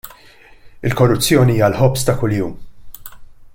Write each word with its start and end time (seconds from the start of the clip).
Il-korruzzjoni 0.89 1.53
hija 1.57 1.69
l-ħobż 1.73 2.09
ta' 2.09 2.19
kuljum. 2.23 2.59